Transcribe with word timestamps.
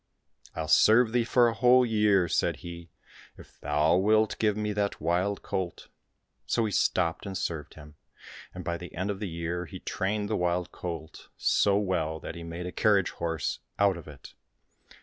"I'll 0.55 0.67
serve 0.67 1.11
thee 1.11 1.23
for 1.23 1.47
a 1.47 1.53
whole 1.53 1.85
year," 1.85 2.27
said 2.27 2.57
he, 2.65 2.89
"if 3.37 3.59
thou 3.59 3.97
wilt 3.97 4.35
give 4.39 4.57
me 4.57 4.73
that 4.73 4.99
wild 4.99 5.43
colt." 5.43 5.89
So 6.47 6.65
he 6.65 6.71
stopped 6.71 7.27
and 7.27 7.37
served 7.37 7.75
him, 7.75 7.97
and 8.51 8.63
by 8.63 8.77
the 8.77 8.95
end 8.95 9.11
of 9.11 9.19
the 9.19 9.29
year 9.29 9.67
he 9.67 9.77
trained 9.79 10.27
the 10.27 10.35
wild 10.35 10.71
colt 10.71 11.27
so 11.37 11.77
well 11.77 12.19
that 12.19 12.33
he 12.33 12.41
made 12.41 12.65
a 12.65 12.71
carriage 12.71 13.11
horse 13.11 13.59
out 13.77 13.95
of 13.95 14.07
it. 14.07 14.33